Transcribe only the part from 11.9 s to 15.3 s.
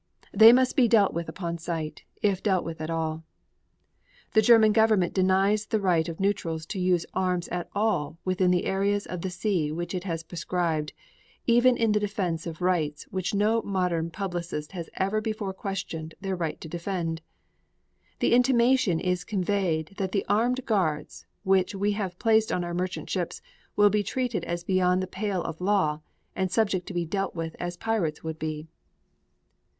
the defense of rights which no modern publicist has ever